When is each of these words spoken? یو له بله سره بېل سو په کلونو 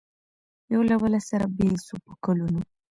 یو 0.73 0.81
له 0.89 0.95
بله 1.01 1.19
سره 1.29 1.45
بېل 1.57 1.75
سو 1.85 1.95
په 2.05 2.13
کلونو 2.23 2.61